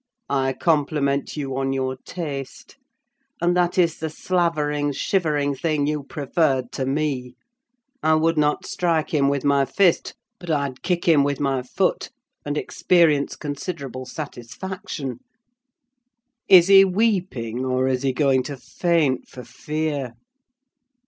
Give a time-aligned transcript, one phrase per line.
[0.33, 2.75] "I compliment you on your taste.
[3.39, 7.35] And that is the slavering, shivering thing you preferred to me!
[8.01, 12.09] I would not strike him with my fist, but I'd kick him with my foot,
[12.43, 15.19] and experience considerable satisfaction.
[16.47, 20.15] Is he weeping, or is he going to faint for fear?"